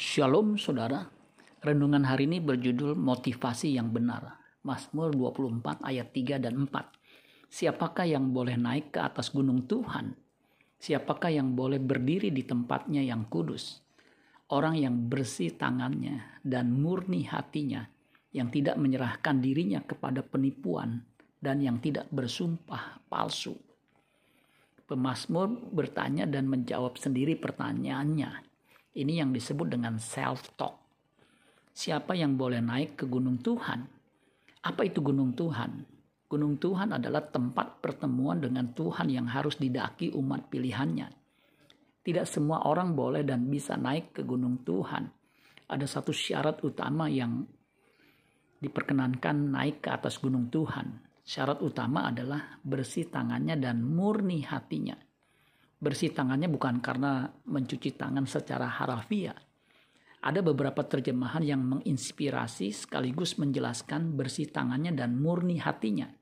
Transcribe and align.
Shalom 0.00 0.56
saudara. 0.56 1.04
Renungan 1.60 2.08
hari 2.08 2.24
ini 2.24 2.40
berjudul 2.40 2.96
motivasi 2.96 3.76
yang 3.76 3.92
benar. 3.92 4.32
Mazmur 4.64 5.12
24 5.12 5.60
ayat 5.84 6.08
3 6.16 6.40
dan 6.40 6.56
4. 6.64 7.52
Siapakah 7.52 8.08
yang 8.08 8.32
boleh 8.32 8.56
naik 8.56 8.96
ke 8.96 9.00
atas 9.04 9.28
gunung 9.28 9.68
Tuhan? 9.68 10.16
Siapakah 10.80 11.36
yang 11.36 11.52
boleh 11.52 11.76
berdiri 11.76 12.32
di 12.32 12.48
tempatnya 12.48 13.04
yang 13.04 13.28
kudus? 13.28 13.84
Orang 14.48 14.80
yang 14.80 15.04
bersih 15.12 15.52
tangannya 15.60 16.40
dan 16.40 16.72
murni 16.72 17.28
hatinya, 17.28 17.84
yang 18.32 18.48
tidak 18.48 18.80
menyerahkan 18.80 19.36
dirinya 19.44 19.84
kepada 19.84 20.24
penipuan 20.24 21.04
dan 21.44 21.60
yang 21.60 21.76
tidak 21.76 22.08
bersumpah 22.08 23.04
palsu. 23.04 23.52
Pemasmur 24.88 25.60
bertanya 25.76 26.24
dan 26.24 26.48
menjawab 26.48 26.96
sendiri 26.96 27.36
pertanyaannya 27.36 28.49
ini 28.96 29.22
yang 29.22 29.30
disebut 29.30 29.70
dengan 29.70 30.02
self-talk. 30.02 30.74
Siapa 31.70 32.18
yang 32.18 32.34
boleh 32.34 32.58
naik 32.58 32.98
ke 32.98 33.04
gunung 33.06 33.38
Tuhan? 33.38 33.86
Apa 34.66 34.82
itu 34.82 34.98
gunung 34.98 35.32
Tuhan? 35.38 35.86
Gunung 36.26 36.58
Tuhan 36.58 36.94
adalah 36.94 37.22
tempat 37.26 37.78
pertemuan 37.78 38.42
dengan 38.42 38.70
Tuhan 38.74 39.10
yang 39.10 39.30
harus 39.30 39.58
didaki 39.58 40.10
umat 40.14 40.50
pilihannya. 40.50 41.08
Tidak 42.00 42.26
semua 42.26 42.66
orang 42.66 42.94
boleh 42.98 43.22
dan 43.22 43.46
bisa 43.46 43.78
naik 43.78 44.18
ke 44.18 44.22
gunung 44.26 44.66
Tuhan. 44.66 45.06
Ada 45.70 45.86
satu 45.86 46.10
syarat 46.10 46.58
utama 46.66 47.06
yang 47.06 47.46
diperkenankan 48.58 49.36
naik 49.54 49.86
ke 49.86 49.90
atas 49.94 50.18
gunung 50.18 50.50
Tuhan. 50.50 51.06
Syarat 51.22 51.62
utama 51.62 52.10
adalah 52.10 52.58
bersih 52.66 53.06
tangannya 53.06 53.54
dan 53.54 53.86
murni 53.86 54.42
hatinya 54.42 54.98
bersih 55.80 56.12
tangannya 56.12 56.46
bukan 56.52 56.84
karena 56.84 57.32
mencuci 57.48 57.96
tangan 57.96 58.28
secara 58.28 58.68
harafiah. 58.68 59.34
Ada 60.20 60.44
beberapa 60.44 60.84
terjemahan 60.84 61.40
yang 61.40 61.64
menginspirasi 61.64 62.76
sekaligus 62.76 63.40
menjelaskan 63.40 64.12
bersih 64.12 64.52
tangannya 64.52 64.92
dan 64.92 65.16
murni 65.16 65.56
hatinya. 65.56 66.12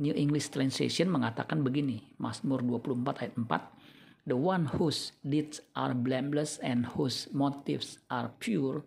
New 0.00 0.12
English 0.12 0.52
Translation 0.52 1.08
mengatakan 1.08 1.64
begini, 1.64 2.12
Mazmur 2.20 2.60
24 2.60 3.20
ayat 3.24 3.34
4, 3.36 4.28
The 4.28 4.36
one 4.36 4.68
whose 4.76 5.16
deeds 5.24 5.64
are 5.72 5.96
blameless 5.96 6.60
and 6.60 6.84
whose 6.92 7.32
motives 7.32 7.96
are 8.12 8.36
pure, 8.36 8.84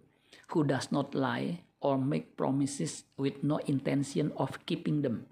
who 0.53 0.62
does 0.62 0.94
not 0.94 1.18
lie 1.18 1.66
or 1.81 1.97
make 1.97 2.38
promises 2.38 3.09
with 3.18 3.42
no 3.42 3.58
intention 3.66 4.30
of 4.38 4.62
keeping 4.70 5.02
them. 5.02 5.25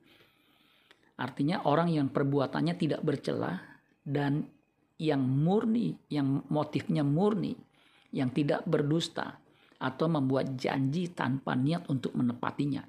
Artinya 1.22 1.62
orang 1.70 1.94
yang 1.94 2.10
perbuatannya 2.10 2.74
tidak 2.82 3.06
bercela 3.06 3.71
dan 4.02 4.46
yang 5.02 5.22
murni, 5.22 5.98
yang 6.14 6.46
motifnya 6.50 7.02
murni, 7.02 7.58
yang 8.14 8.30
tidak 8.30 8.66
berdusta 8.70 9.42
atau 9.82 10.06
membuat 10.06 10.54
janji 10.54 11.10
tanpa 11.10 11.58
niat 11.58 11.90
untuk 11.90 12.14
menepatinya. 12.14 12.86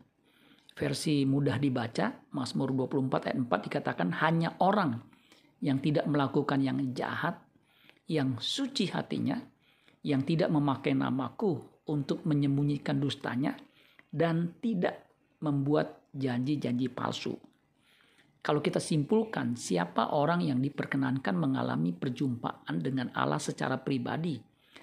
Versi 0.73 1.25
mudah 1.25 1.57
dibaca, 1.57 2.13
Mazmur 2.33 2.73
24 2.73 3.29
ayat 3.33 3.39
4 3.41 3.67
dikatakan 3.69 4.09
hanya 4.25 4.57
orang 4.61 5.01
yang 5.65 5.81
tidak 5.81 6.05
melakukan 6.09 6.61
yang 6.61 6.81
jahat, 6.93 7.41
yang 8.09 8.37
suci 8.41 8.89
hatinya, 8.93 9.41
yang 10.05 10.25
tidak 10.25 10.53
memakai 10.53 10.93
namaku 10.93 11.61
untuk 11.89 12.25
menyembunyikan 12.29 13.01
dustanya, 13.01 13.57
dan 14.13 14.53
tidak 14.61 15.09
membuat 15.41 16.09
janji-janji 16.13 16.93
palsu. 16.93 17.37
Kalau 18.43 18.59
kita 18.59 18.83
simpulkan 18.83 19.55
siapa 19.55 20.19
orang 20.19 20.43
yang 20.43 20.59
diperkenankan 20.59 21.31
mengalami 21.39 21.95
perjumpaan 21.95 22.83
dengan 22.83 23.15
Allah 23.15 23.39
secara 23.39 23.79
pribadi 23.79 24.35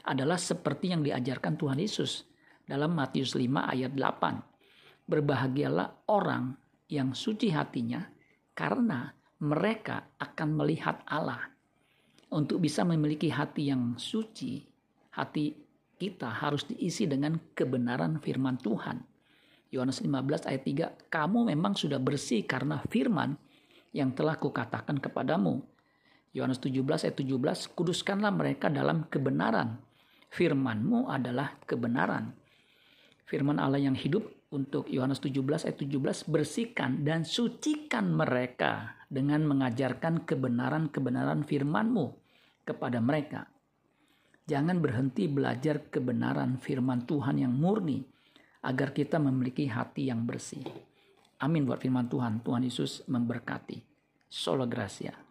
adalah 0.07 0.39
seperti 0.39 0.95
yang 0.95 1.03
diajarkan 1.03 1.59
Tuhan 1.59 1.75
Yesus 1.75 2.23
dalam 2.63 2.95
Matius 2.95 3.35
5 3.35 3.43
ayat 3.59 3.91
8. 3.91 5.11
Berbahagialah 5.11 6.07
orang 6.07 6.55
yang 6.87 7.11
suci 7.11 7.51
hatinya 7.51 7.99
karena 8.55 9.11
mereka 9.43 10.07
akan 10.15 10.49
melihat 10.55 11.03
Allah. 11.03 11.51
Untuk 12.31 12.63
bisa 12.63 12.87
memiliki 12.87 13.27
hati 13.27 13.75
yang 13.75 13.99
suci, 13.99 14.63
hati 15.19 15.51
kita 15.99 16.31
harus 16.31 16.63
diisi 16.63 17.11
dengan 17.11 17.35
kebenaran 17.51 18.23
firman 18.23 18.55
Tuhan. 18.55 19.03
Yohanes 19.69 19.99
15 19.99 20.47
ayat 20.47 20.63
3, 20.63 21.11
kamu 21.11 21.51
memang 21.51 21.75
sudah 21.75 21.99
bersih 21.99 22.47
karena 22.47 22.79
firman 22.87 23.35
yang 23.95 24.13
telah 24.13 24.37
kukatakan 24.37 25.01
kepadamu. 25.01 25.61
Yohanes 26.33 26.61
17 26.61 27.09
ayat 27.09 27.17
17, 27.17 27.73
kuduskanlah 27.73 28.29
mereka 28.29 28.69
dalam 28.69 29.09
kebenaran. 29.09 29.81
Firmanmu 30.29 31.09
adalah 31.09 31.57
kebenaran. 31.65 32.37
Firman 33.25 33.57
Allah 33.57 33.81
yang 33.81 33.97
hidup 33.97 34.29
untuk 34.53 34.85
Yohanes 34.89 35.21
17 35.21 35.65
ayat 35.65 35.77
17, 35.77 36.29
bersihkan 36.29 37.01
dan 37.01 37.25
sucikan 37.25 38.13
mereka 38.13 38.97
dengan 39.09 39.45
mengajarkan 39.45 40.25
kebenaran-kebenaran 40.25 41.45
firmanmu 41.45 42.05
kepada 42.65 43.01
mereka. 43.01 43.49
Jangan 44.49 44.81
berhenti 44.81 45.29
belajar 45.29 45.89
kebenaran 45.93 46.57
firman 46.57 47.05
Tuhan 47.05 47.37
yang 47.41 47.53
murni 47.53 48.01
agar 48.65 48.93
kita 48.97 49.21
memiliki 49.21 49.69
hati 49.69 50.09
yang 50.09 50.25
bersih. 50.25 50.88
Amin 51.39 51.63
buat 51.63 51.79
firman 51.79 52.11
Tuhan. 52.11 52.43
Tuhan 52.43 52.67
Yesus 52.67 53.07
memberkati. 53.07 53.79
Solo 54.27 54.67
Gracia. 54.67 55.28